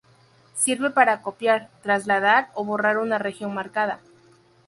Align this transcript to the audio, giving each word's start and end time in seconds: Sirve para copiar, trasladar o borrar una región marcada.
Sirve 0.55 0.89
para 0.89 1.21
copiar, 1.21 1.61
trasladar 1.83 2.49
o 2.55 2.65
borrar 2.65 2.97
una 2.97 3.19
región 3.19 3.53
marcada. 3.53 3.99